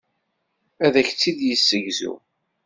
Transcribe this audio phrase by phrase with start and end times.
[0.85, 2.13] Ad ak-tt-id-yessegzu.